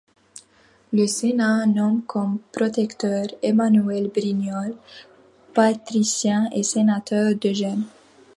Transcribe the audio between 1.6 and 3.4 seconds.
nomme comme protecteur,